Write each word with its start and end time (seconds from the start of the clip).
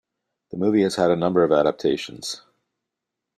The 0.49 0.57
movie 0.57 0.81
has 0.81 0.95
had 0.95 1.11
a 1.11 1.15
number 1.15 1.43
of 1.43 1.51
adaptations. 1.51 2.41